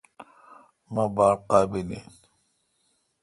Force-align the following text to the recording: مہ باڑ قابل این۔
مہ 0.93 1.03
باڑ 1.15 1.33
قابل 1.49 1.87
این۔ 1.93 2.05